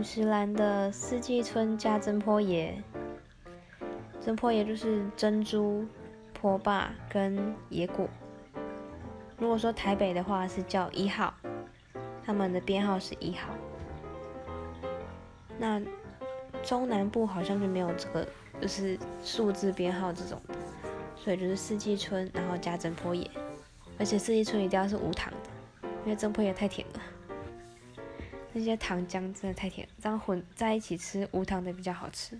[0.00, 2.82] 五十岚的四季春加真坡野，
[4.18, 5.84] 真坡野就是珍珠、
[6.32, 8.08] 坡霸跟野果。
[9.36, 11.34] 如果说台北的话是叫一号，
[12.24, 13.50] 他们的编号是一号。
[15.58, 15.78] 那
[16.62, 18.26] 中南部好像就没有这个，
[18.58, 20.40] 就是数字编号这种，
[21.14, 23.30] 所以就是四季春，然后加真坡野，
[23.98, 27.00] 而且四季春一定要是无糖的，因为真坡野太甜了。
[28.52, 32.38] 那些糖浆真的太甜，这样混在一起吃无糖的比较好吃。